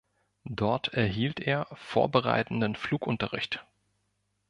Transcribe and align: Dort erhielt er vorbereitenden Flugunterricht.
Dort 0.45 0.95
erhielt 0.95 1.39
er 1.41 1.67
vorbereitenden 1.75 2.75
Flugunterricht. 2.75 3.63